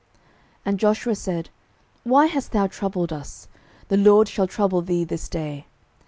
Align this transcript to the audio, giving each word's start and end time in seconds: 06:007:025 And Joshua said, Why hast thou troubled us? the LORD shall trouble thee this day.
06:007:025 0.01 0.09
And 0.65 0.79
Joshua 0.79 1.13
said, 1.15 1.49
Why 2.05 2.25
hast 2.25 2.53
thou 2.53 2.65
troubled 2.65 3.13
us? 3.13 3.47
the 3.89 3.97
LORD 3.97 4.27
shall 4.29 4.47
trouble 4.47 4.81
thee 4.81 5.03
this 5.03 5.29
day. 5.29 5.67